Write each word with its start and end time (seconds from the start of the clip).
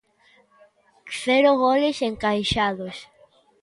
Cero 1.21 1.51
goles 1.63 1.97
encaixados. 2.09 2.95